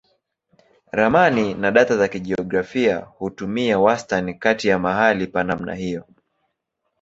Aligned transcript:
Ramani 0.91 1.53
na 1.53 1.71
data 1.71 1.97
za 1.97 2.07
kijiografia 2.07 2.97
hutumia 2.99 3.79
wastani 3.79 4.33
kati 4.33 4.67
ya 4.67 4.79
mahali 4.79 5.27
pa 5.27 5.43
namna 5.43 5.75
hiyo. 5.75 6.05